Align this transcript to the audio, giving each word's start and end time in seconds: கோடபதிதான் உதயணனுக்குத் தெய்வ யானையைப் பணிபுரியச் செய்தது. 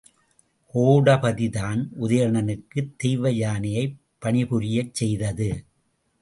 கோடபதிதான் 0.73 1.81
உதயணனுக்குத் 2.01 2.95
தெய்வ 2.97 3.31
யானையைப் 3.31 3.95
பணிபுரியச் 4.25 4.93
செய்தது. 4.93 5.49